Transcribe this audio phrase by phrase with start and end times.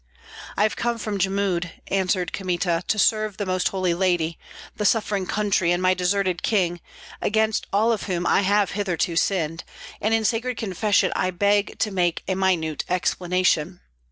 [0.57, 4.39] "I have come from Jmud," answered Kmita, "to serve the Most Holy Lady,
[4.75, 6.81] the suffering country, and my deserted king,
[7.21, 9.63] against all of whom I have hitherto sinned,
[10.01, 13.81] and in sacred confession I beg to make a minute explanation.